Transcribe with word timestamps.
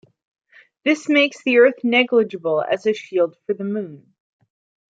This 0.83 1.07
makes 1.07 1.43
the 1.43 1.59
Earth 1.59 1.83
negligible 1.83 2.63
as 2.63 2.87
a 2.87 2.93
shield 2.95 3.37
for 3.45 3.53
the 3.53 3.63
Moon. 3.63 4.15